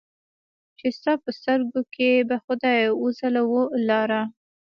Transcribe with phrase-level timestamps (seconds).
[0.77, 4.21] چې ستا په سترګو کې به خدای وځلوله لاره